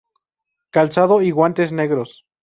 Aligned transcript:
Calzado 0.71 1.21
y 1.21 1.29
guantes 1.29 1.71
negros. 1.71 2.25